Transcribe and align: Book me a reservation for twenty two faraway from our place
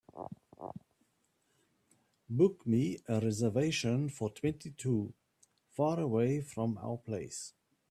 Book 2.27 2.65
me 2.65 2.97
a 3.07 3.19
reservation 3.19 4.09
for 4.09 4.31
twenty 4.31 4.71
two 4.71 5.13
faraway 5.77 6.41
from 6.41 6.79
our 6.81 6.97
place 6.97 7.53